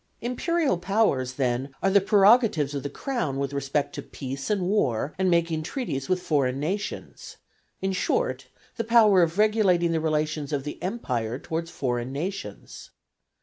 Imperial 0.21 0.79
powers, 0.79 1.33
then, 1.33 1.75
are 1.83 1.91
the 1.91 2.01
prerogatives 2.01 2.73
of 2.73 2.81
the 2.81 2.89
Crown 2.89 3.37
with 3.37 3.53
respect 3.53 3.93
to 3.93 4.01
peace 4.01 4.49
and 4.49 4.63
war, 4.63 5.13
and 5.19 5.29
making 5.29 5.61
treaties 5.61 6.09
with 6.09 6.23
foreign 6.23 6.59
nations; 6.59 7.37
in 7.83 7.91
short, 7.93 8.47
the 8.77 8.83
power 8.83 9.21
of 9.21 9.37
regulating 9.37 9.91
the 9.91 10.01
relations 10.01 10.51
of 10.51 10.63
the 10.63 10.81
Empire 10.81 11.37
towards 11.37 11.69
foreign 11.69 12.11
nations. 12.11 12.89